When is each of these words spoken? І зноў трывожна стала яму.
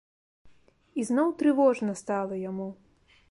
І 1.01 1.05
зноў 1.09 1.29
трывожна 1.43 1.97
стала 2.03 2.35
яму. 2.49 2.69